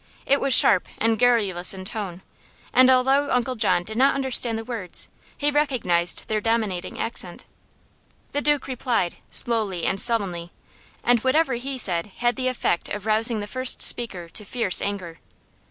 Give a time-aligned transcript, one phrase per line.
[0.25, 2.23] It was sharp and garrulous in tone,
[2.73, 7.45] and although Uncle John did not understand the words he recognized their dominating accent.
[8.31, 10.51] The Duke replied, slowly and sullenly,
[11.03, 15.19] and whatever he said had the effect of rousing the first speaker to fierce anger.